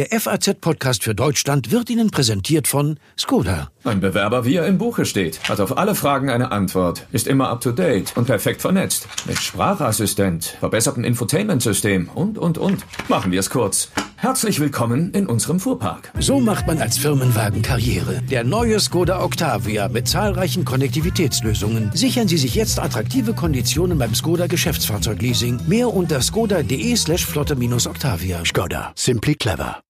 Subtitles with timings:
[0.00, 3.70] Der FAZ-Podcast für Deutschland wird Ihnen präsentiert von Skoda.
[3.84, 7.50] Ein Bewerber, wie er im Buche steht, hat auf alle Fragen eine Antwort, ist immer
[7.50, 9.06] up-to-date und perfekt vernetzt.
[9.26, 12.82] Mit Sprachassistent, verbessertem Infotainment-System und, und, und.
[13.08, 13.90] Machen wir es kurz.
[14.16, 16.12] Herzlich willkommen in unserem Fuhrpark.
[16.18, 18.22] So macht man als Firmenwagen Karriere.
[18.22, 21.90] Der neue Skoda Octavia mit zahlreichen Konnektivitätslösungen.
[21.92, 25.60] Sichern Sie sich jetzt attraktive Konditionen beim Skoda Geschäftsfahrzeugleasing.
[25.68, 28.46] Mehr unter skoda.de slash flotte-octavia.
[28.46, 28.92] Skoda.
[28.94, 29.82] Simply clever.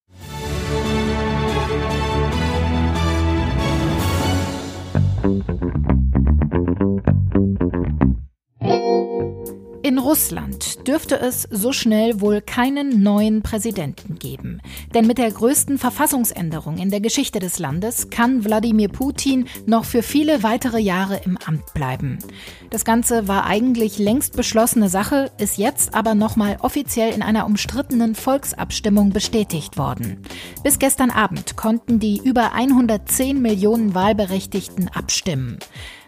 [5.22, 5.48] Thank
[7.34, 7.49] you.
[9.90, 14.62] In Russland dürfte es so schnell wohl keinen neuen Präsidenten geben.
[14.94, 20.04] Denn mit der größten Verfassungsänderung in der Geschichte des Landes kann Wladimir Putin noch für
[20.04, 22.20] viele weitere Jahre im Amt bleiben.
[22.70, 28.14] Das Ganze war eigentlich längst beschlossene Sache, ist jetzt aber nochmal offiziell in einer umstrittenen
[28.14, 30.22] Volksabstimmung bestätigt worden.
[30.62, 35.58] Bis gestern Abend konnten die über 110 Millionen Wahlberechtigten abstimmen.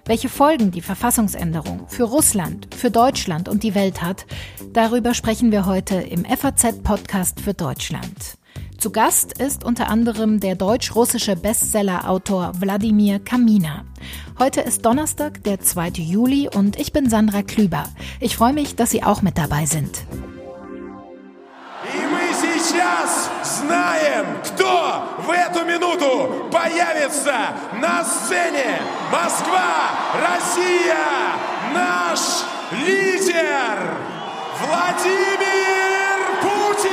[0.04, 4.26] Welche Folgen die Verfassungsänderung für Russland, für Deutschland und die Welt hat,
[4.72, 8.36] darüber sprechen wir heute im FAZ-Podcast für Deutschland.
[8.78, 13.84] Zu Gast ist unter anderem der deutsch-russische Bestseller-Autor Wladimir Kamina.
[14.40, 15.90] Heute ist Donnerstag, der 2.
[15.90, 17.84] Juli und ich bin Sandra Klüber.
[18.18, 20.04] Ich freue mich, dass Sie auch mit dabei sind.
[24.71, 27.35] сейчас знаем, кто в эту минуту появится
[27.81, 28.79] на сцене.
[29.11, 30.97] Москва, Россия,
[31.73, 32.19] наш
[32.71, 33.97] лидер
[34.59, 36.91] Владимир Путин.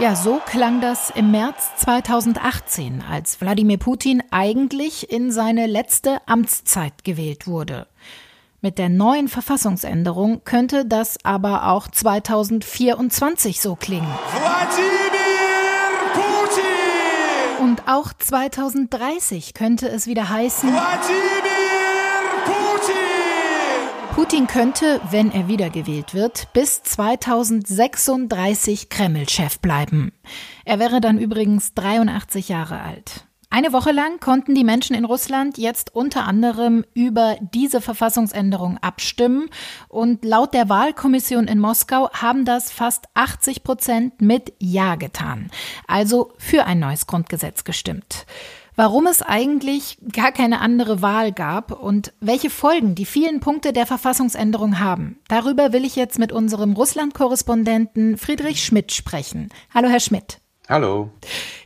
[0.00, 7.02] Ja, so klang das im März 2018, als Wladimir Putin eigentlich in seine letzte Amtszeit
[7.02, 7.88] gewählt wurde.
[8.60, 14.08] Mit der neuen Verfassungsänderung könnte das aber auch 2024 so klingen.
[14.32, 15.01] Wladimir Putin!
[17.63, 20.69] Und auch 2030 könnte es wieder heißen.
[20.69, 21.23] Wladimir
[22.43, 22.93] Putin!
[24.13, 30.11] Putin könnte, wenn er wiedergewählt wird, bis 2036 Kreml-Chef bleiben.
[30.65, 33.29] Er wäre dann übrigens 83 Jahre alt.
[33.55, 39.47] Eine Woche lang konnten die Menschen in Russland jetzt unter anderem über diese Verfassungsänderung abstimmen.
[39.89, 45.51] Und laut der Wahlkommission in Moskau haben das fast 80 Prozent mit Ja getan.
[45.87, 48.25] Also für ein neues Grundgesetz gestimmt.
[48.75, 53.85] Warum es eigentlich gar keine andere Wahl gab und welche Folgen die vielen Punkte der
[53.85, 59.49] Verfassungsänderung haben, darüber will ich jetzt mit unserem Russland-Korrespondenten Friedrich Schmidt sprechen.
[59.71, 60.39] Hallo, Herr Schmidt.
[60.73, 61.11] Hallo.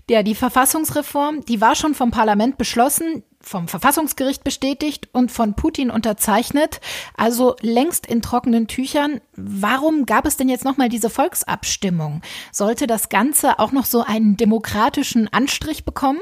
[0.10, 5.92] Ja, die Verfassungsreform, die war schon vom Parlament beschlossen, vom Verfassungsgericht bestätigt und von Putin
[5.92, 6.82] unterzeichnet,
[7.16, 9.22] also längst in trockenen Tüchern.
[9.38, 12.22] Warum gab es denn jetzt nochmal diese Volksabstimmung?
[12.52, 16.20] Sollte das Ganze auch noch so einen demokratischen Anstrich bekommen?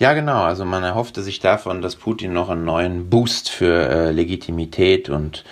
[0.00, 0.44] Ja, genau.
[0.44, 5.44] Also man erhoffte sich davon, dass Putin noch einen neuen Boost für äh, Legitimität und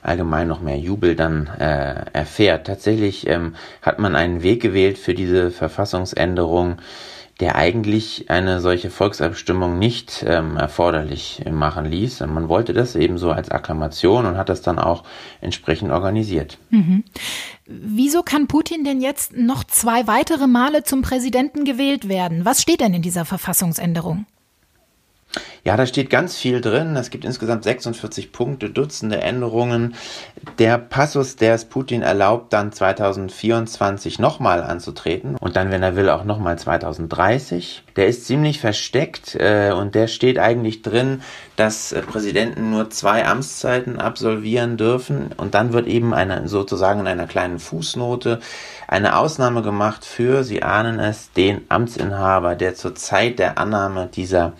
[0.00, 2.68] allgemein noch mehr Jubel dann äh, erfährt.
[2.68, 6.76] Tatsächlich ähm, hat man einen Weg gewählt für diese Verfassungsänderung,
[7.40, 12.20] der eigentlich eine solche Volksabstimmung nicht ähm, erforderlich machen ließ.
[12.20, 15.04] Man wollte das eben so als Akklamation und hat das dann auch
[15.42, 16.56] entsprechend organisiert.
[16.70, 17.04] Mhm.
[17.66, 22.44] Wieso kann Putin denn jetzt noch zwei weitere Male zum Präsidenten gewählt werden?
[22.44, 24.24] Was steht denn in dieser Verfassungsänderung?
[25.66, 26.94] Ja, da steht ganz viel drin.
[26.94, 29.96] Es gibt insgesamt 46 Punkte, Dutzende Änderungen.
[30.60, 36.08] Der Passus, der es Putin erlaubt, dann 2024 nochmal anzutreten und dann, wenn er will,
[36.08, 41.22] auch nochmal 2030, der ist ziemlich versteckt äh, und der steht eigentlich drin,
[41.56, 47.08] dass äh, Präsidenten nur zwei Amtszeiten absolvieren dürfen und dann wird eben eine, sozusagen in
[47.08, 48.38] einer kleinen Fußnote
[48.86, 54.52] eine Ausnahme gemacht für, Sie ahnen es, den Amtsinhaber, der zur Zeit der Annahme dieser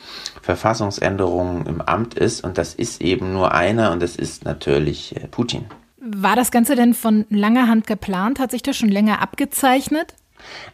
[0.96, 2.44] Verfassungsänderungen im Amt ist.
[2.44, 5.66] Und das ist eben nur einer und das ist natürlich äh, Putin.
[5.98, 8.38] War das Ganze denn von langer Hand geplant?
[8.38, 10.14] Hat sich das schon länger abgezeichnet?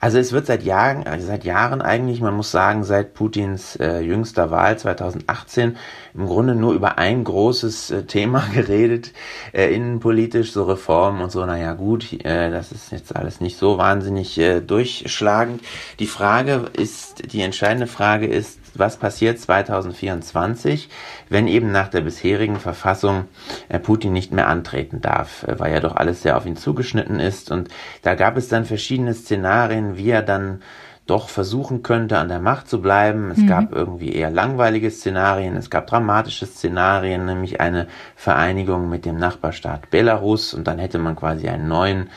[0.00, 4.00] Also es wird seit Jahren, also seit Jahren eigentlich, man muss sagen, seit Putins äh,
[4.00, 5.76] jüngster Wahl 2018
[6.14, 9.12] im Grunde nur über ein großes äh, Thema geredet,
[9.52, 13.78] äh, innenpolitisch, so Reformen und so, naja gut, äh, das ist jetzt alles nicht so
[13.78, 15.62] wahnsinnig äh, durchschlagend.
[15.98, 20.88] Die Frage ist, die entscheidende Frage ist, was passiert 2024,
[21.28, 23.24] wenn eben nach der bisherigen Verfassung
[23.68, 27.20] äh, Putin nicht mehr antreten darf, äh, weil ja doch alles sehr auf ihn zugeschnitten
[27.20, 27.50] ist.
[27.50, 27.68] Und
[28.02, 30.62] da gab es dann verschiedene Szenarien, wie er dann
[31.06, 33.30] doch versuchen könnte, an der Macht zu bleiben.
[33.32, 33.46] Es mhm.
[33.48, 39.90] gab irgendwie eher langweilige Szenarien, es gab dramatische Szenarien, nämlich eine Vereinigung mit dem Nachbarstaat
[39.90, 42.08] Belarus und dann hätte man quasi einen neuen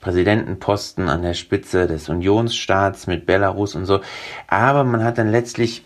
[0.00, 4.00] Präsidentenposten an der Spitze des Unionsstaats mit Belarus und so.
[4.46, 5.84] Aber man hat dann letztlich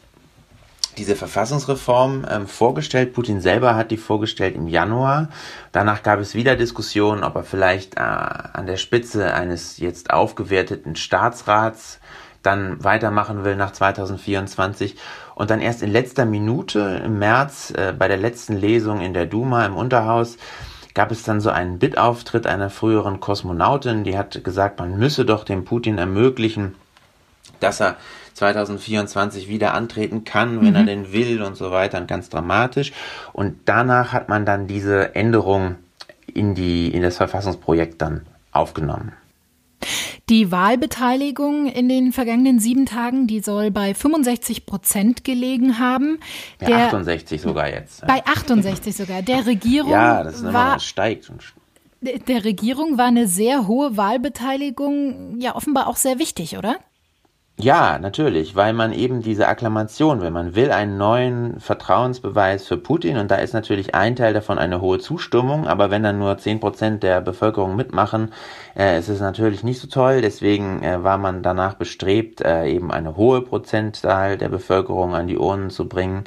[0.98, 3.12] diese Verfassungsreform ähm, vorgestellt.
[3.14, 5.28] Putin selber hat die vorgestellt im Januar.
[5.72, 10.96] Danach gab es wieder Diskussionen, ob er vielleicht äh, an der Spitze eines jetzt aufgewerteten
[10.96, 12.00] Staatsrats
[12.42, 14.96] dann weitermachen will nach 2024
[15.34, 19.26] und dann erst in letzter Minute im März äh, bei der letzten Lesung in der
[19.26, 20.36] Duma im Unterhaus
[20.94, 25.44] gab es dann so einen Bittauftritt einer früheren Kosmonautin, die hat gesagt, man müsse doch
[25.44, 26.74] dem Putin ermöglichen,
[27.60, 27.96] dass er
[28.42, 30.74] 2024 wieder antreten kann, wenn mhm.
[30.74, 32.92] er denn will und so weiter, und ganz dramatisch.
[33.32, 35.76] Und danach hat man dann diese Änderung
[36.26, 39.12] in die, in das Verfassungsprojekt dann aufgenommen.
[40.28, 46.18] Die Wahlbeteiligung in den vergangenen sieben Tagen, die soll bei 65 Prozent gelegen haben.
[46.60, 48.06] Der, der 68 sogar jetzt.
[48.06, 49.22] Bei 68 sogar.
[49.22, 51.30] Der Regierung ja, das ist war, steigt.
[52.00, 56.76] Der Regierung war eine sehr hohe Wahlbeteiligung ja offenbar auch sehr wichtig, oder?
[57.62, 60.32] Ja, natürlich, weil man eben diese Akklamation will.
[60.32, 64.80] Man will einen neuen Vertrauensbeweis für Putin und da ist natürlich ein Teil davon eine
[64.80, 68.32] hohe Zustimmung, aber wenn dann nur zehn Prozent der Bevölkerung mitmachen,
[68.76, 70.22] äh, ist es natürlich nicht so toll.
[70.22, 75.38] Deswegen äh, war man danach bestrebt, äh, eben eine hohe Prozentzahl der Bevölkerung an die
[75.38, 76.24] Urnen zu bringen.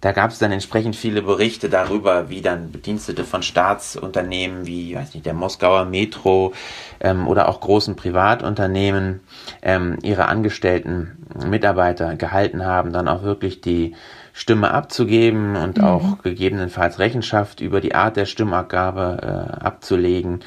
[0.00, 5.14] Da gab es dann entsprechend viele Berichte darüber, wie dann Bedienstete von Staatsunternehmen wie weiß
[5.14, 6.52] nicht, der Moskauer Metro
[7.00, 9.20] ähm, oder auch großen Privatunternehmen
[9.62, 13.94] ähm, ihre angestellten Mitarbeiter gehalten haben, dann auch wirklich die
[14.32, 15.84] Stimme abzugeben und mhm.
[15.84, 20.40] auch gegebenenfalls Rechenschaft über die Art der Stimmabgabe äh, abzulegen.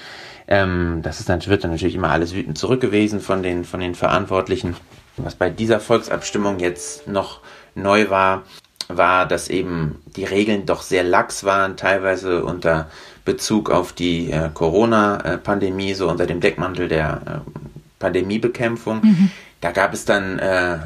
[0.48, 3.96] Ähm, das ist dann, wird dann natürlich immer alles wütend zurückgewiesen von den, von den
[3.96, 4.75] Verantwortlichen.
[5.18, 7.42] Was bei dieser Volksabstimmung jetzt noch
[7.75, 8.44] neu war,
[8.89, 12.89] war, dass eben die Regeln doch sehr lax waren, teilweise unter
[13.24, 17.51] Bezug auf die äh, Corona-Pandemie, so unter dem Deckmantel der äh,
[18.00, 19.01] Pandemiebekämpfung.
[19.01, 19.31] Mhm.
[19.62, 20.80] Da gab es dann äh,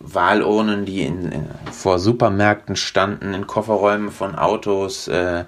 [0.00, 5.44] Wahlurnen, die in, in, vor Supermärkten standen, in Kofferräumen von Autos, äh,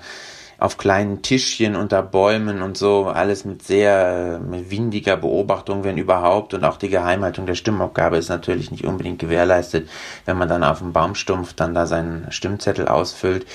[0.58, 6.55] auf kleinen Tischchen unter Bäumen und so, alles mit sehr mit windiger Beobachtung, wenn überhaupt.
[6.55, 9.88] Und auch die Geheimhaltung der Stimmabgabe ist natürlich nicht unbedingt gewährleistet,
[10.25, 13.47] wenn man dann auf dem Baumstumpf dann da seinen Stimmzettel ausfüllt.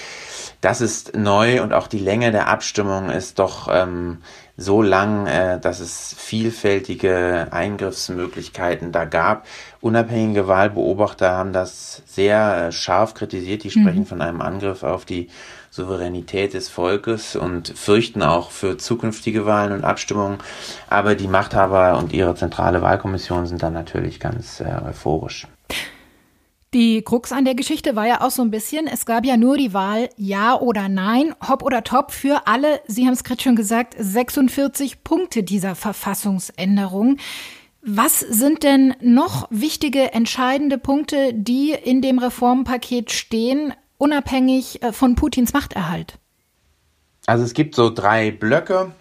[0.61, 4.19] Das ist neu und auch die Länge der Abstimmung ist doch ähm,
[4.57, 9.45] so lang, äh, dass es vielfältige Eingriffsmöglichkeiten da gab.
[9.79, 13.63] Unabhängige Wahlbeobachter haben das sehr äh, scharf kritisiert.
[13.63, 14.05] Die sprechen mhm.
[14.05, 15.29] von einem Angriff auf die
[15.71, 20.39] Souveränität des Volkes und fürchten auch für zukünftige Wahlen und Abstimmungen.
[20.89, 25.47] Aber die Machthaber und ihre zentrale Wahlkommission sind dann natürlich ganz äh, euphorisch.
[26.73, 29.57] Die Krux an der Geschichte war ja auch so ein bisschen, es gab ja nur
[29.57, 33.57] die Wahl Ja oder Nein, Hopp oder Top für alle, Sie haben es gerade schon
[33.57, 37.17] gesagt, 46 Punkte dieser Verfassungsänderung.
[37.81, 45.15] Was sind denn noch wichtige, entscheidende Punkte, die in dem Reformpaket stehen, unabhängig äh, von
[45.15, 46.19] Putins Machterhalt?
[47.25, 48.91] Also es gibt so drei Blöcke.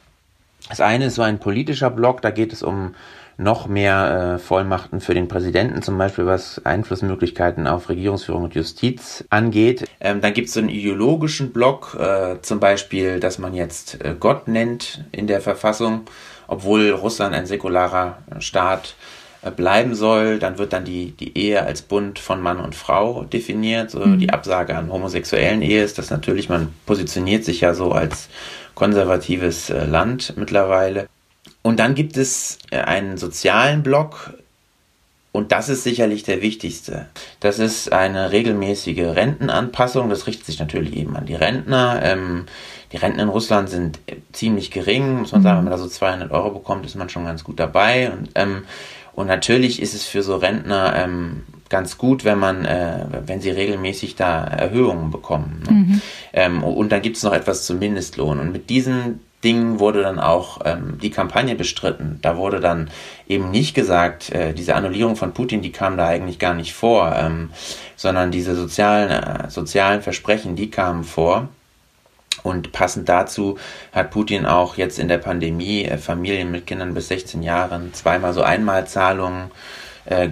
[0.68, 2.96] Das eine ist so ein politischer Block, da geht es um
[3.40, 9.24] noch mehr äh, Vollmachten für den Präsidenten, zum Beispiel was Einflussmöglichkeiten auf Regierungsführung und Justiz
[9.30, 9.86] angeht.
[10.00, 14.14] Ähm, dann gibt es so einen ideologischen Block, äh, zum Beispiel, dass man jetzt äh,
[14.18, 16.02] Gott nennt in der Verfassung,
[16.48, 18.94] obwohl Russland ein säkularer Staat
[19.42, 20.38] äh, bleiben soll.
[20.38, 23.90] Dann wird dann die, die Ehe als Bund von Mann und Frau definiert.
[23.90, 24.18] So mhm.
[24.18, 28.28] Die Absage an homosexuellen Ehe ist das natürlich, man positioniert sich ja so als
[28.74, 31.08] konservatives äh, Land mittlerweile.
[31.62, 34.34] Und dann gibt es äh, einen sozialen Block,
[35.32, 37.06] und das ist sicherlich der wichtigste.
[37.38, 40.10] Das ist eine regelmäßige Rentenanpassung.
[40.10, 42.00] Das richtet sich natürlich eben an die Rentner.
[42.02, 42.46] Ähm,
[42.90, 44.00] die Renten in Russland sind
[44.32, 45.58] ziemlich gering, muss man sagen.
[45.58, 48.10] Wenn man da so 200 Euro bekommt, ist man schon ganz gut dabei.
[48.10, 48.64] Und ähm,
[49.12, 53.50] und natürlich ist es für so Rentner ähm, ganz gut, wenn man, äh, wenn sie
[53.50, 55.62] regelmäßig da Erhöhungen bekommen.
[55.66, 55.72] Ne?
[55.72, 56.02] Mhm.
[56.32, 58.40] Ähm, und dann gibt es noch etwas zum Mindestlohn.
[58.40, 62.18] Und mit diesen Dingen wurde dann auch ähm, die Kampagne bestritten.
[62.22, 62.90] Da wurde dann
[63.26, 67.14] eben nicht gesagt, äh, diese Annullierung von Putin, die kam da eigentlich gar nicht vor,
[67.16, 67.50] ähm,
[67.96, 71.48] sondern diese sozialen, äh, sozialen Versprechen, die kamen vor.
[72.42, 73.58] Und passend dazu
[73.92, 78.34] hat Putin auch jetzt in der Pandemie äh, Familien mit Kindern bis 16 Jahren zweimal
[78.34, 79.54] so Einmalzahlungen äh,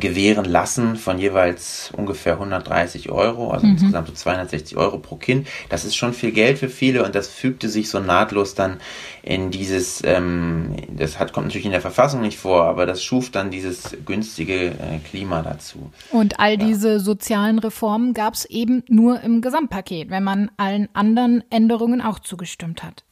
[0.00, 3.74] gewähren lassen von jeweils ungefähr 130 Euro, also mhm.
[3.74, 5.46] insgesamt so 260 Euro pro Kind.
[5.68, 8.78] Das ist schon viel Geld für viele und das fügte sich so nahtlos dann
[9.22, 13.30] in dieses, ähm, das hat, kommt natürlich in der Verfassung nicht vor, aber das schuf
[13.30, 15.90] dann dieses günstige äh, Klima dazu.
[16.10, 16.56] Und all ja.
[16.56, 22.18] diese sozialen Reformen gab es eben nur im Gesamtpaket, wenn man allen anderen Änderungen auch
[22.18, 23.04] zugestimmt hat.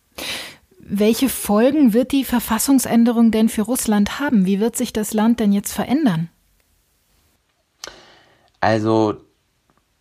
[0.78, 4.46] Welche Folgen wird die Verfassungsänderung denn für Russland haben?
[4.46, 6.30] Wie wird sich das Land denn jetzt verändern?
[8.66, 9.14] Also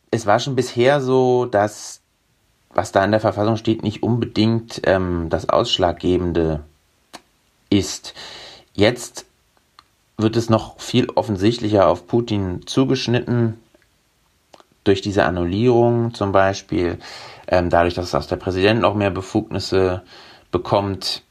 [0.10, 2.02] es war schon bisher so, dass
[2.74, 6.64] was da in der Verfassung steht, nicht unbedingt ähm, das Ausschlaggebende
[7.70, 8.16] ist.
[8.74, 9.28] Jetzt
[10.18, 13.60] wird es noch viel offensichtlicher auf Putin zugeschnitten,
[14.84, 16.98] durch diese Annullierung zum Beispiel,
[17.48, 20.02] ähm, dadurch, dass auch der Präsident noch mehr Befugnisse
[20.50, 21.22] bekommt.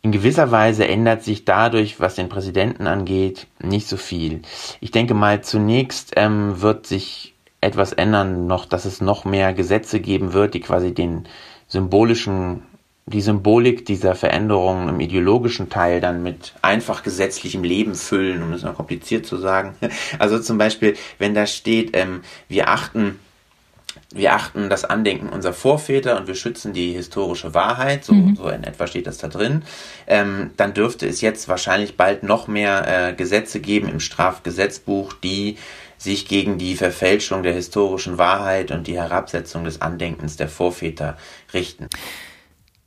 [0.00, 4.42] In gewisser Weise ändert sich dadurch, was den Präsidenten angeht, nicht so viel.
[4.80, 9.98] Ich denke mal, zunächst ähm, wird sich etwas ändern, noch, dass es noch mehr Gesetze
[9.98, 11.26] geben wird, die quasi den
[11.66, 12.62] symbolischen,
[13.06, 18.62] die Symbolik dieser Veränderungen im ideologischen Teil dann mit einfach gesetzlichem Leben füllen, um es
[18.62, 19.74] mal kompliziert zu sagen.
[20.20, 23.18] Also zum Beispiel, wenn da steht, ähm, wir achten
[24.14, 28.36] wir achten das Andenken unserer Vorväter und wir schützen die historische Wahrheit, so, mhm.
[28.36, 29.62] so in etwa steht das da drin,
[30.06, 35.58] ähm, dann dürfte es jetzt wahrscheinlich bald noch mehr äh, Gesetze geben im Strafgesetzbuch, die
[35.98, 41.18] sich gegen die Verfälschung der historischen Wahrheit und die Herabsetzung des Andenkens der Vorväter
[41.52, 41.88] richten.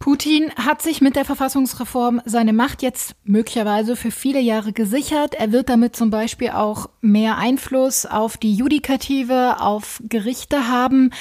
[0.01, 5.35] Putin hat sich mit der Verfassungsreform seine Macht jetzt möglicherweise für viele Jahre gesichert.
[5.35, 11.11] Er wird damit zum Beispiel auch mehr Einfluss auf die Judikative, auf Gerichte haben.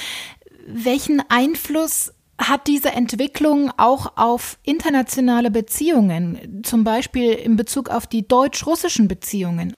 [0.67, 8.27] Welchen Einfluss hat diese Entwicklung auch auf internationale Beziehungen, zum Beispiel in Bezug auf die
[8.27, 9.75] deutsch-russischen Beziehungen?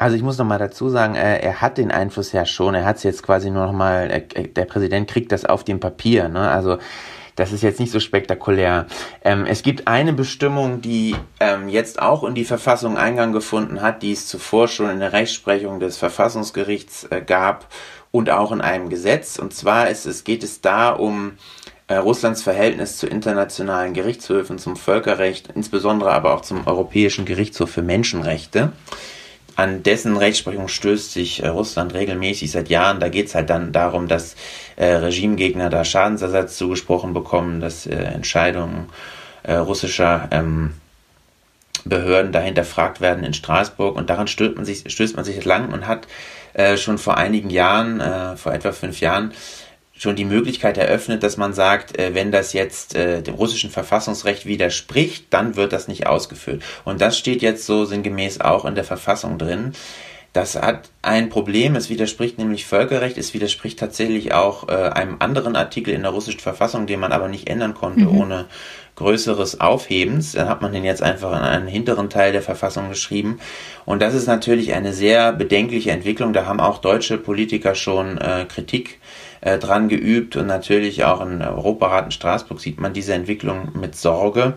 [0.00, 2.74] Also ich muss noch mal dazu sagen, er, er hat den Einfluss ja schon.
[2.74, 4.08] Er hat es jetzt quasi nur noch mal.
[4.08, 6.28] der Präsident kriegt das auf dem Papier.
[6.28, 6.40] Ne?
[6.50, 6.78] Also
[7.36, 8.86] das ist jetzt nicht so spektakulär.
[9.24, 14.02] Ähm, es gibt eine Bestimmung, die ähm, jetzt auch in die Verfassung Eingang gefunden hat,
[14.02, 17.68] die es zuvor schon in der Rechtsprechung des Verfassungsgerichts äh, gab
[18.10, 19.38] und auch in einem Gesetz.
[19.38, 21.32] Und zwar ist es, geht es da um
[21.88, 27.82] äh, Russlands Verhältnis zu internationalen Gerichtshöfen, zum Völkerrecht, insbesondere aber auch zum Europäischen Gerichtshof für
[27.82, 28.72] Menschenrechte
[29.56, 33.00] an dessen Rechtsprechung stößt sich äh, Russland regelmäßig seit Jahren.
[33.00, 34.36] Da geht es halt dann darum, dass
[34.76, 38.88] äh, Regimegegner da Schadensersatz zugesprochen bekommen, dass äh, Entscheidungen
[39.42, 40.74] äh, russischer ähm,
[41.84, 43.96] Behörden dahinter fragt werden in Straßburg.
[43.96, 46.06] Und daran stößt man sich, stößt man sich lang und hat
[46.54, 49.32] äh, schon vor einigen Jahren, vor etwa fünf Jahren,
[50.02, 54.46] schon die Möglichkeit eröffnet, dass man sagt, äh, wenn das jetzt äh, dem russischen Verfassungsrecht
[54.46, 56.62] widerspricht, dann wird das nicht ausgeführt.
[56.84, 59.72] Und das steht jetzt so sinngemäß auch in der Verfassung drin.
[60.32, 65.56] Das hat ein Problem, es widerspricht nämlich Völkerrecht, es widerspricht tatsächlich auch äh, einem anderen
[65.56, 68.18] Artikel in der russischen Verfassung, den man aber nicht ändern konnte mhm.
[68.18, 68.46] ohne
[68.96, 70.32] größeres Aufhebens.
[70.32, 73.38] Dann hat man den jetzt einfach in einen hinteren Teil der Verfassung geschrieben.
[73.84, 76.32] Und das ist natürlich eine sehr bedenkliche Entwicklung.
[76.32, 78.98] Da haben auch deutsche Politiker schon äh, Kritik
[79.42, 83.94] äh, dran geübt und natürlich auch in Europarat in Straßburg sieht man diese Entwicklung mit
[83.96, 84.54] Sorge.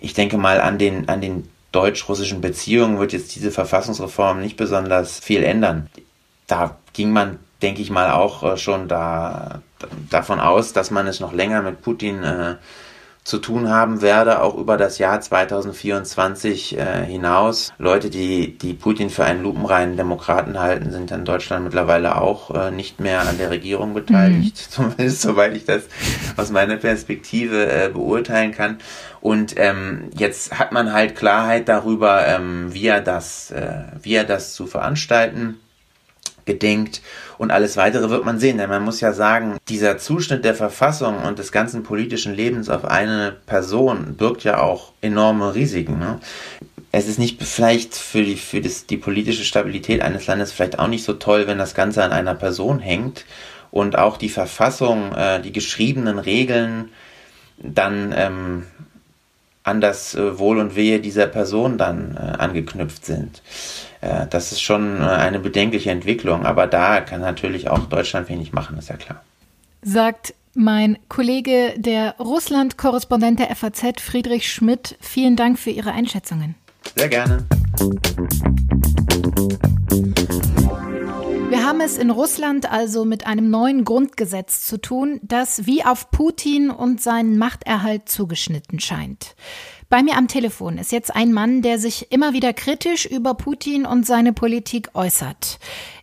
[0.00, 5.18] Ich denke mal an den, an den deutsch-russischen Beziehungen wird jetzt diese Verfassungsreform nicht besonders
[5.18, 5.88] viel ändern.
[6.46, 9.62] Da ging man, denke ich mal, auch äh, schon da,
[10.10, 12.56] davon aus, dass man es noch länger mit Putin äh,
[13.28, 17.74] zu tun haben werde, auch über das Jahr 2024 äh, hinaus.
[17.76, 22.70] Leute, die, die Putin für einen lupenreinen Demokraten halten, sind in Deutschland mittlerweile auch äh,
[22.70, 24.70] nicht mehr an der Regierung beteiligt, mhm.
[24.70, 25.82] zumindest soweit ich das
[26.38, 28.78] aus meiner Perspektive äh, beurteilen kann.
[29.20, 34.24] Und ähm, jetzt hat man halt Klarheit darüber, ähm, wie er das, äh, wie er
[34.24, 35.58] das zu veranstalten
[36.48, 37.02] gedenkt
[37.36, 41.18] und alles weitere wird man sehen, denn man muss ja sagen, dieser Zuschnitt der Verfassung
[41.18, 46.00] und des ganzen politischen Lebens auf eine Person birgt ja auch enorme Risiken.
[46.00, 46.18] Ne?
[46.90, 50.88] Es ist nicht vielleicht für, die, für das, die politische Stabilität eines Landes vielleicht auch
[50.88, 53.24] nicht so toll, wenn das Ganze an einer Person hängt
[53.70, 56.88] und auch die Verfassung, äh, die geschriebenen Regeln
[57.58, 58.62] dann ähm,
[59.64, 63.42] an das äh, Wohl und Wehe dieser Person dann äh, angeknüpft sind.
[64.00, 68.52] Äh, das ist schon äh, eine bedenkliche Entwicklung, aber da kann natürlich auch Deutschland wenig
[68.52, 69.22] machen, ist ja klar.
[69.82, 74.96] Sagt mein Kollege, der Russland-Korrespondent der FAZ, Friedrich Schmidt.
[75.00, 76.56] Vielen Dank für Ihre Einschätzungen.
[76.96, 77.44] Sehr gerne.
[81.48, 86.10] Wir haben es in Russland also mit einem neuen Grundgesetz zu tun, das wie auf
[86.10, 89.34] Putin und seinen Machterhalt zugeschnitten scheint.
[89.90, 93.86] Bei mir am Telefon ist jetzt ein Mann, der sich immer wieder kritisch über Putin
[93.86, 95.58] und seine Politik äußert.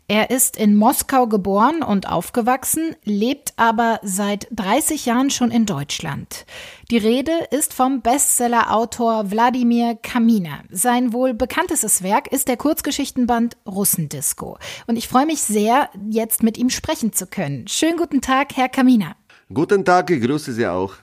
[0.08, 6.48] Er ist in Moskau geboren und aufgewachsen, lebt aber seit 30 Jahren schon in Deutschland.
[6.90, 10.64] Die Rede ist vom Bestsellerautor Wladimir Kamina.
[10.72, 14.58] Sein wohl bekanntestes Werk ist der Kurzgeschichtenband Russendisco.
[14.88, 17.68] Und ich freue mich sehr, jetzt mit ihm sprechen zu können.
[17.68, 19.16] Schönen guten Tag, Herr Kamina.
[19.54, 20.94] Guten Tag, ich grüße Sie auch.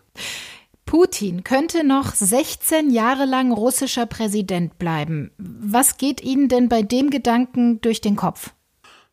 [0.87, 5.31] Putin könnte noch 16 Jahre lang russischer Präsident bleiben.
[5.39, 8.51] Was geht Ihnen denn bei dem Gedanken durch den Kopf?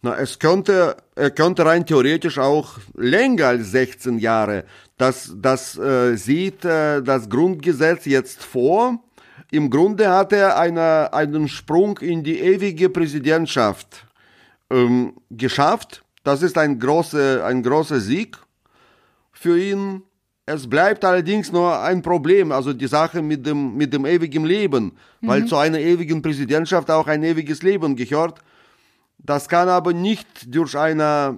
[0.01, 4.63] Na, es könnte, er könnte rein theoretisch auch länger als 16 Jahre.
[4.97, 9.03] Das, das äh, sieht äh, das Grundgesetz jetzt vor.
[9.51, 14.05] Im Grunde hat er eine, einen Sprung in die ewige Präsidentschaft
[14.69, 16.03] ähm, geschafft.
[16.23, 18.37] Das ist ein großer, ein großer Sieg
[19.31, 20.03] für ihn.
[20.51, 24.85] Es bleibt allerdings nur ein Problem, also die Sache mit dem, mit dem ewigen Leben,
[25.21, 25.27] mhm.
[25.27, 28.39] weil zu einer ewigen Präsidentschaft auch ein ewiges Leben gehört.
[29.19, 31.37] Das kann aber nicht durch eine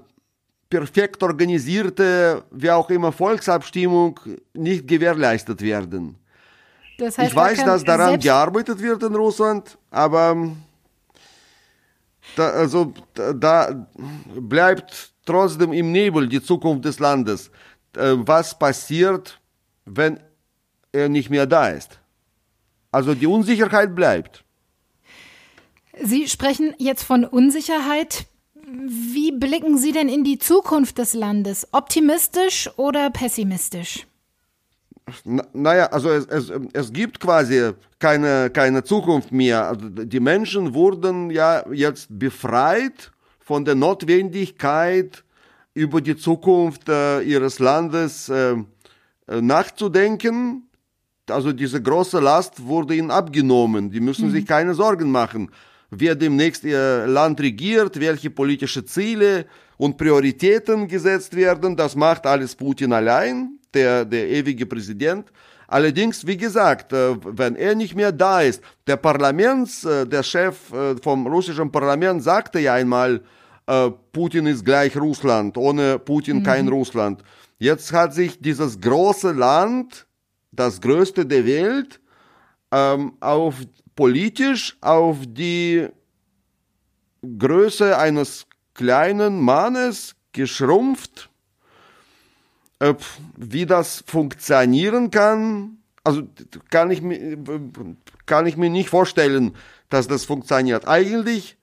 [0.69, 4.17] perfekt organisierte, wie auch immer, Volksabstimmung
[4.53, 6.15] nicht gewährleistet werden.
[6.97, 10.55] Das heißt, ich weiß, dass daran gearbeitet wird in Russland, aber
[12.37, 13.87] da, also, da
[14.39, 17.51] bleibt trotzdem im Nebel die Zukunft des Landes.
[17.95, 19.39] Äh, was passiert,
[19.85, 20.19] wenn
[20.91, 21.99] er nicht mehr da ist.
[22.91, 24.43] Also die Unsicherheit bleibt.
[26.01, 28.25] Sie sprechen jetzt von Unsicherheit.
[28.65, 31.67] Wie blicken Sie denn in die Zukunft des Landes?
[31.71, 34.07] Optimistisch oder pessimistisch?
[35.53, 39.67] naja, also es, es, es gibt quasi keine, keine Zukunft mehr.
[39.67, 45.23] Also die Menschen wurden ja jetzt befreit von der Notwendigkeit,
[45.73, 48.55] über die Zukunft äh, ihres Landes äh,
[49.27, 50.67] äh, nachzudenken.
[51.29, 53.89] Also diese große Last wurde ihnen abgenommen.
[53.89, 54.31] Die müssen mhm.
[54.31, 55.49] sich keine Sorgen machen,
[55.89, 59.45] wer demnächst ihr Land regiert, welche politische Ziele
[59.77, 61.77] und Prioritäten gesetzt werden.
[61.77, 65.31] Das macht alles Putin allein, der, der ewige Präsident.
[65.67, 70.57] Allerdings, wie gesagt, äh, wenn er nicht mehr da ist, der Parlaments, äh, der Chef
[71.01, 73.21] vom russischen Parlament sagte ja einmal,
[73.67, 76.43] äh, Putin ist gleich Russland, ohne Putin mhm.
[76.43, 77.23] kein Russland.
[77.57, 80.07] Jetzt hat sich dieses große Land,
[80.51, 81.99] das größte der Welt,
[82.71, 83.55] ähm, auf
[83.95, 85.87] politisch auf die
[87.21, 91.29] Größe eines kleinen Mannes geschrumpft.
[92.79, 92.95] Äh,
[93.37, 96.23] wie das funktionieren kann, also
[96.71, 97.37] kann ich, mir,
[98.25, 99.55] kann ich mir nicht vorstellen,
[99.89, 100.87] dass das funktioniert.
[100.87, 101.57] Eigentlich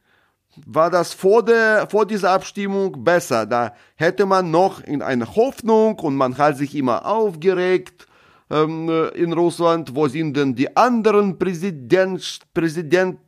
[0.66, 3.46] war das vor, der, vor dieser Abstimmung besser.
[3.46, 8.06] Da hätte man noch in eine Hoffnung und man hat sich immer aufgeregt
[8.50, 13.18] ähm, in Russland, wo sind denn die anderen Präsident, Präsidenten,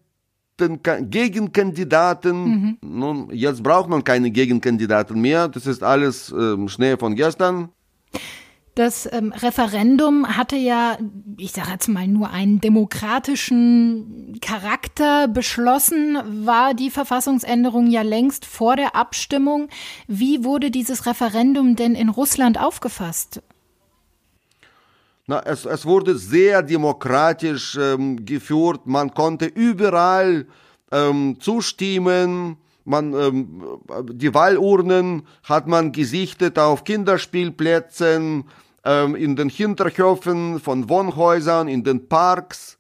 [1.11, 2.45] Gegenkandidaten.
[2.45, 2.79] Mhm.
[2.83, 5.49] Nun, jetzt braucht man keine Gegenkandidaten mehr.
[5.49, 7.71] Das ist alles ähm, Schnee von gestern.
[8.81, 10.97] Das ähm, Referendum hatte ja,
[11.37, 16.17] ich sage jetzt mal, nur einen demokratischen Charakter beschlossen,
[16.47, 19.69] war die Verfassungsänderung ja längst vor der Abstimmung.
[20.09, 23.43] Wie wurde dieses Referendum denn in Russland aufgefasst?
[25.27, 28.87] Na, es, es wurde sehr demokratisch ähm, geführt.
[28.87, 30.47] Man konnte überall
[30.91, 32.57] ähm, zustimmen.
[32.87, 33.63] Man, ähm,
[34.11, 38.45] die Wahlurnen hat man gesichtet auf Kinderspielplätzen,
[38.85, 42.79] ähm, in den Hinterhöfen von Wohnhäusern, in den Parks.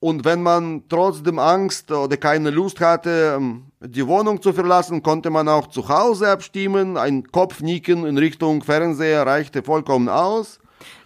[0.00, 5.30] Und wenn man trotzdem Angst oder keine Lust hatte, ähm, die Wohnung zu verlassen, konnte
[5.30, 6.96] man auch zu Hause abstimmen.
[6.96, 10.60] Ein Kopfnicken in Richtung Fernseher reichte vollkommen aus.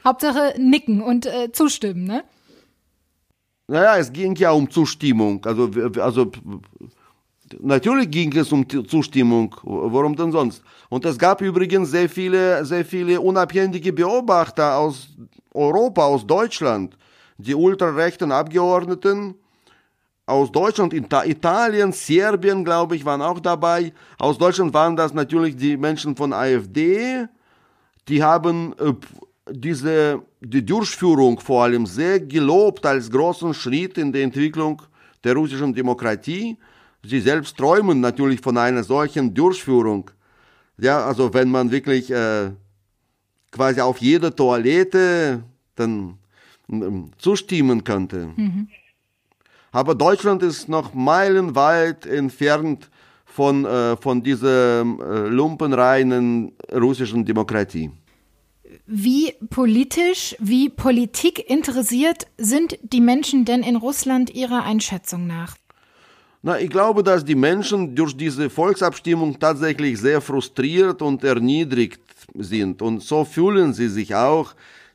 [0.05, 2.25] Hauptsache nicken und äh, zustimmen, ne?
[3.69, 5.43] Naja, es ging ja um Zustimmung.
[5.47, 6.31] Also, also
[7.61, 10.63] Natürlich ging es um Zustimmung, warum denn sonst?
[10.93, 15.09] Und es gab übrigens sehr viele, sehr viele unabhängige Beobachter aus
[15.55, 16.99] Europa, aus Deutschland,
[17.39, 19.35] die ultrarechten Abgeordneten
[20.27, 23.95] aus Deutschland, Italien, Serbien, glaube ich, waren auch dabei.
[24.19, 27.27] Aus Deutschland waren das natürlich die Menschen von AfD.
[28.07, 28.93] Die haben äh,
[29.51, 34.83] diese, die Durchführung vor allem sehr gelobt als großen Schritt in der Entwicklung
[35.25, 36.59] der russischen Demokratie.
[37.03, 40.11] Sie selbst träumen natürlich von einer solchen Durchführung.
[40.83, 42.51] Ja, also wenn man wirklich äh,
[43.53, 45.45] quasi auf jeder Toilette
[45.77, 46.19] dann
[47.19, 48.31] zustimmen könnte.
[48.35, 48.67] Mhm.
[49.71, 52.91] Aber Deutschland ist noch meilenweit entfernt
[53.25, 57.93] von, äh, von dieser äh, lumpenreinen russischen Demokratie.
[58.85, 65.57] Wie politisch, wie Politik interessiert sind die Menschen denn in Russland Ihrer Einschätzung nach?
[66.45, 72.03] Na, ich glaube, dass die Menschen durch diese Volksabstimmung tatsächlich sehr frustriert und erniedrigt
[72.35, 72.83] sind.
[72.83, 74.55] Und so fühlen sie sich auch.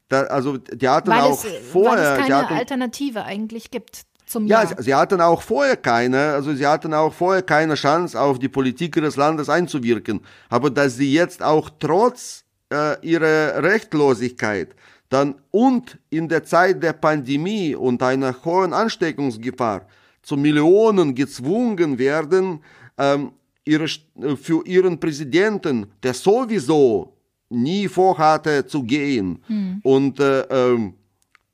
[0.09, 2.11] Da, also, die hatten weil auch es, vorher.
[2.11, 4.01] Weil es keine hatten, Alternative eigentlich gibt.
[4.25, 4.81] Zum ja, Jahr.
[4.81, 8.97] sie hatten auch vorher keine, also sie hatten auch vorher keine Chance, auf die Politik
[8.97, 10.19] ihres Landes einzuwirken.
[10.49, 14.75] Aber dass sie jetzt auch trotz äh, ihrer Rechtlosigkeit
[15.07, 19.87] dann und in der Zeit der Pandemie und einer hohen Ansteckungsgefahr
[20.27, 22.59] zu Millionen gezwungen werden,
[22.97, 23.31] ähm,
[23.63, 27.13] ihre, äh, für ihren Präsidenten, der sowieso
[27.47, 29.79] nie vorhatte zu gehen mhm.
[29.83, 30.95] und äh, ähm,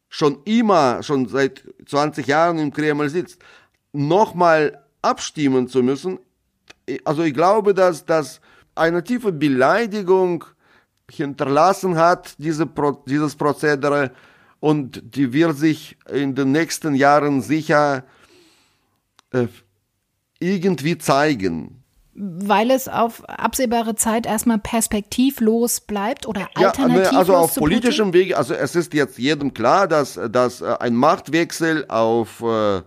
[0.09, 3.39] schon immer, schon seit 20 Jahren im Kreml sitzt,
[3.91, 6.17] nochmal abstimmen zu müssen.
[7.03, 8.41] Also ich glaube, dass das
[8.73, 10.45] eine tiefe Beleidigung
[11.11, 14.11] hinterlassen hat, diese Pro dieses Prozedere,
[14.59, 18.03] und die wird sich in den nächsten Jahren sicher
[19.33, 19.47] äh,
[20.39, 21.83] irgendwie zeigen
[22.15, 27.11] weil es auf absehbare Zeit erstmal perspektivlos bleibt oder alternativlos?
[27.11, 30.95] Ja, also auf politischem Wege, also es ist jetzt jedem klar, dass, dass äh, ein
[30.95, 32.81] Machtwechsel auf, äh,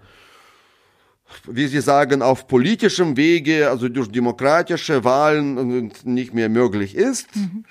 [1.48, 7.34] wie Sie sagen, auf politischem Wege, also durch demokratische Wahlen nicht mehr möglich ist.
[7.34, 7.64] Mhm.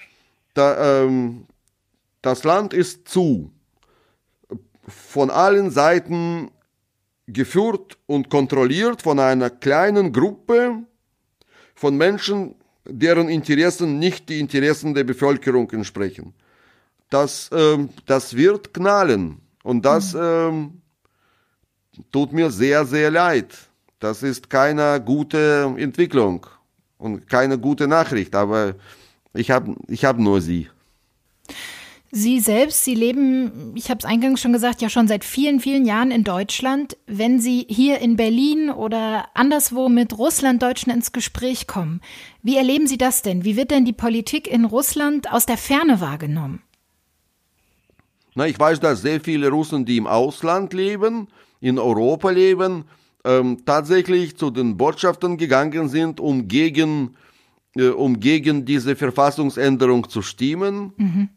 [0.53, 1.45] Da, ähm,
[2.21, 3.51] das Land ist zu,
[4.87, 6.51] von allen Seiten
[7.27, 10.83] geführt und kontrolliert von einer kleinen Gruppe,
[11.73, 16.33] von Menschen, deren Interessen nicht die Interessen der Bevölkerung entsprechen.
[17.09, 20.21] Das, ähm, das wird knallen und das mhm.
[20.21, 20.81] ähm,
[22.11, 23.55] tut mir sehr, sehr leid.
[23.99, 26.45] Das ist keine gute Entwicklung
[26.97, 28.75] und keine gute Nachricht, aber
[29.33, 30.69] ich habe ich hab nur sie.
[32.17, 35.85] Sie selbst, Sie leben, ich habe es eingangs schon gesagt, ja schon seit vielen, vielen
[35.85, 36.95] Jahren in Deutschland.
[37.07, 41.99] Wenn Sie hier in Berlin oder anderswo mit Russlanddeutschen ins Gespräch kommen,
[42.41, 43.43] wie erleben Sie das denn?
[43.43, 46.61] Wie wird denn die Politik in Russland aus der Ferne wahrgenommen?
[48.33, 51.27] Na, ich weiß, dass sehr viele Russen, die im Ausland leben,
[51.59, 52.85] in Europa leben,
[53.25, 57.17] ähm, tatsächlich zu den Botschaften gegangen sind, um gegen,
[57.75, 60.93] äh, um gegen diese Verfassungsänderung zu stimmen.
[60.95, 61.29] Mhm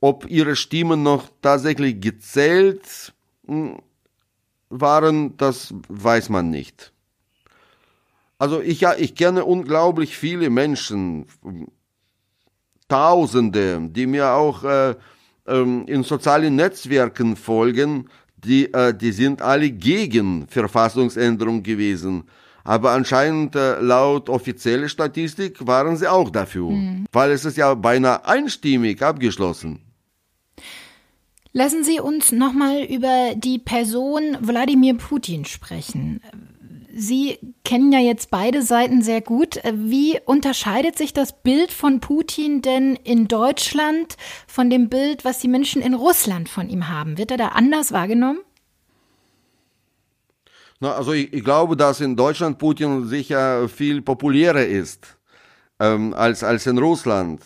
[0.00, 3.12] ob ihre Stimmen noch tatsächlich gezählt
[3.46, 3.78] hm,
[4.68, 6.92] waren, das weiß man nicht.
[8.38, 11.26] Also ich, ja, ich kenne unglaublich viele Menschen,
[12.88, 14.94] Tausende, die mir auch äh,
[15.48, 22.28] ähm, in sozialen Netzwerken folgen, die, äh, die sind alle gegen Verfassungsänderung gewesen.
[22.66, 27.06] Aber anscheinend äh, laut offizieller Statistik waren sie auch dafür, mhm.
[27.12, 29.82] weil es ist ja beinahe einstimmig abgeschlossen.
[31.52, 36.20] Lassen Sie uns nochmal über die Person Wladimir Putin sprechen.
[36.92, 39.60] Sie kennen ja jetzt beide Seiten sehr gut.
[39.72, 45.48] Wie unterscheidet sich das Bild von Putin denn in Deutschland von dem Bild, was die
[45.48, 47.16] Menschen in Russland von ihm haben?
[47.16, 48.40] Wird er da anders wahrgenommen?
[50.80, 55.06] Also ich, ich, glaube, dass in Deutschland Putin sicher viel populärer ist
[55.80, 57.42] ähm, als, als in Russland.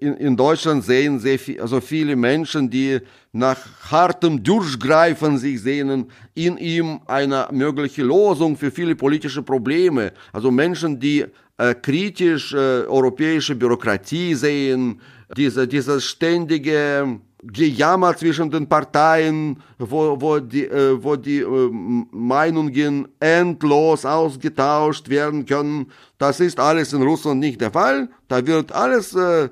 [0.00, 3.00] In, in Deutschland sehen sehr viel, also viele Menschen, die
[3.32, 3.58] nach
[3.90, 10.12] hartem Durchgreifen sich sehnen, in ihm eine mögliche Lösung für viele politische Probleme.
[10.32, 11.24] Also Menschen, die
[11.56, 15.00] äh, kritisch äh, europäische Bürokratie sehen,
[15.36, 21.70] diese, dieses ständige Gejammer zwischen den Parteien, wo, wo die, äh, wo die äh,
[22.10, 25.90] Meinungen endlos ausgetauscht werden können.
[26.18, 28.10] Das ist alles in Russland nicht der Fall.
[28.28, 29.48] Da wird alles äh,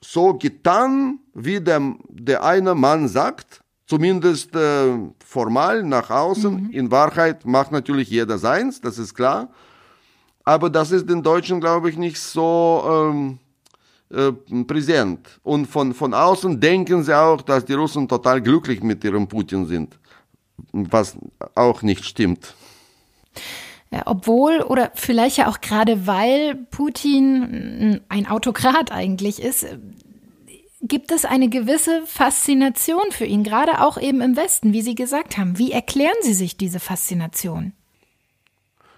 [0.00, 3.60] so getan, wie der, der eine Mann sagt.
[3.86, 6.64] Zumindest äh, formal nach außen.
[6.64, 6.70] Mhm.
[6.70, 9.50] In Wahrheit macht natürlich jeder seins, das ist klar.
[10.44, 13.10] Aber das ist den Deutschen, glaube ich, nicht so...
[13.10, 13.38] Ähm,
[14.10, 14.32] äh,
[14.64, 15.40] präsent.
[15.42, 19.66] Und von, von außen denken sie auch, dass die Russen total glücklich mit ihrem Putin
[19.66, 19.98] sind,
[20.72, 21.16] was
[21.54, 22.54] auch nicht stimmt.
[23.90, 29.66] Ja, obwohl oder vielleicht ja auch gerade weil Putin ein Autokrat eigentlich ist,
[30.82, 35.38] gibt es eine gewisse Faszination für ihn, gerade auch eben im Westen, wie Sie gesagt
[35.38, 35.58] haben.
[35.58, 37.72] Wie erklären Sie sich diese Faszination?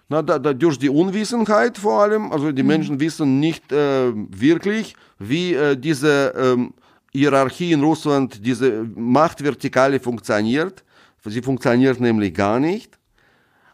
[0.08, 2.68] Na, da, da, durch die Unwissenheit vor allem, also die mhm.
[2.68, 6.74] Menschen wissen nicht äh, wirklich, wie äh, diese ähm,
[7.12, 10.84] Hierarchie in Russland, diese Machtvertikale funktioniert.
[11.24, 12.98] Sie funktioniert nämlich gar nicht.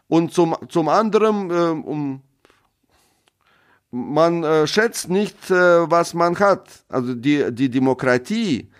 [0.07, 2.21] Und zum, zum anderen, äh, um,
[3.91, 6.67] man äh, schätzt nicht, äh, was man hat.
[6.89, 8.71] Also die, die Demokratie,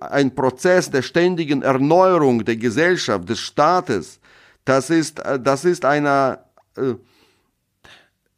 [0.00, 4.20] ein Prozess der ständigen Erneuerung der Gesellschaft, des Staates,
[4.64, 6.43] das ist, äh, das ist eine äh,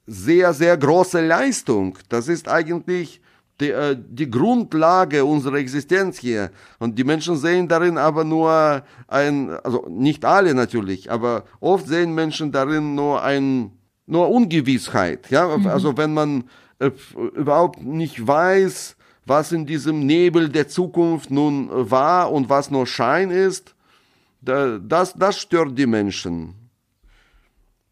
[0.06, 1.98] sehr, sehr große Leistung.
[2.08, 3.20] Das ist eigentlich
[3.60, 6.50] die, äh, die Grundlage unserer Existenz hier.
[6.78, 12.14] Und die Menschen sehen darin aber nur ein, also nicht alle natürlich, aber oft sehen
[12.14, 13.72] Menschen darin nur ein,
[14.06, 15.30] nur Ungewissheit.
[15.30, 15.66] Ja, mhm.
[15.66, 16.44] also wenn man
[16.78, 16.90] äh,
[17.34, 23.30] überhaupt nicht weiß, was in diesem Nebel der Zukunft nun war und was nur Schein
[23.30, 23.74] ist,
[24.40, 26.54] das, das stört die Menschen.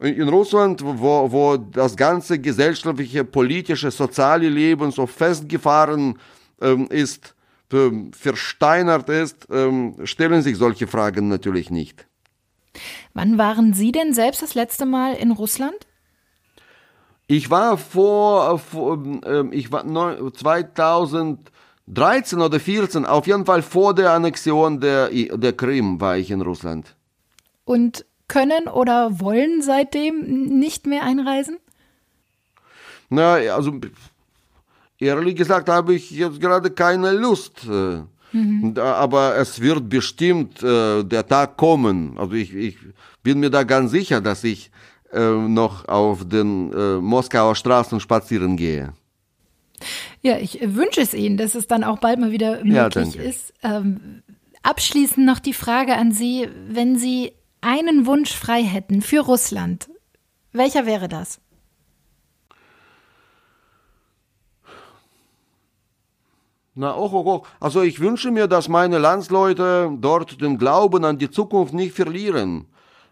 [0.04, 6.18] In Russland, wo, wo das ganze gesellschaftliche, politische, soziale Leben so festgefahren
[6.60, 7.34] ähm, ist,
[7.72, 12.06] ähm, versteinert ist, ähm, stellen sich solche Fragen natürlich nicht.
[13.14, 15.86] Wann waren Sie denn selbst das letzte Mal in Russland?
[17.26, 24.12] Ich war vor, vor äh, ich war 2013 oder 14, auf jeden Fall vor der
[24.12, 26.94] Annexion der, der Krim war ich in Russland.
[27.64, 30.20] Und können oder wollen seitdem
[30.58, 31.58] nicht mehr einreisen?
[33.10, 33.80] Na, also
[34.98, 37.66] ehrlich gesagt habe ich jetzt gerade keine Lust.
[37.68, 38.74] Äh, mhm.
[38.78, 42.16] Aber es wird bestimmt äh, der Tag kommen.
[42.18, 42.78] Also ich, ich
[43.22, 44.70] bin mir da ganz sicher, dass ich
[45.12, 48.92] äh, noch auf den äh, Moskauer Straßen spazieren gehe.
[50.22, 53.52] Ja, ich wünsche es Ihnen, dass es dann auch bald mal wieder möglich ja, ist.
[53.62, 54.22] Ähm,
[54.62, 57.32] abschließend noch die Frage an Sie, wenn Sie
[57.64, 59.88] einen Wunsch frei hätten für Russland,
[60.52, 61.40] welcher wäre das?
[66.76, 67.46] Na, auch, auch, auch.
[67.60, 72.66] Also ich wünsche mir, dass meine Landsleute dort den Glauben an die Zukunft nicht verlieren,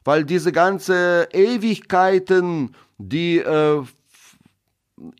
[0.04, 3.82] weil diese ganze Ewigkeiten, die äh,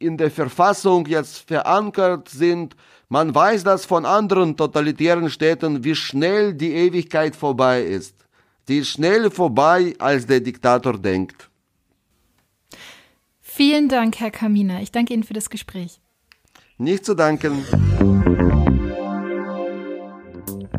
[0.01, 2.75] in der Verfassung jetzt verankert sind,
[3.09, 8.22] man weiß das von anderen totalitären Städten, wie schnell die Ewigkeit vorbei ist.
[8.69, 11.51] Die ist schneller vorbei, als der Diktator denkt.
[13.41, 14.81] Vielen Dank, Herr Kaminer.
[14.81, 16.01] Ich danke Ihnen für das Gespräch.
[16.79, 17.65] Nicht zu danken.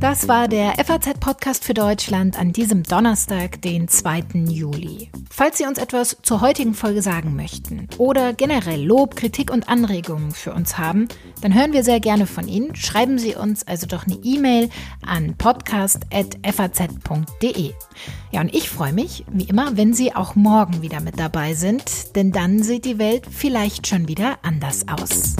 [0.04, 4.24] Das war der FAZ-Podcast für Deutschland an diesem Donnerstag, den 2.
[4.50, 5.10] Juli.
[5.30, 10.32] Falls Sie uns etwas zur heutigen Folge sagen möchten oder generell Lob, Kritik und Anregungen
[10.32, 11.08] für uns haben,
[11.40, 12.76] dann hören wir sehr gerne von Ihnen.
[12.76, 14.70] Schreiben Sie uns also doch eine E-Mail
[15.08, 17.72] an podcast.faz.de.
[18.32, 22.14] Ja, und ich freue mich, wie immer, wenn Sie auch morgen wieder mit dabei sind,
[22.18, 25.38] denn dann sieht die Welt vielleicht schon wieder anders aus.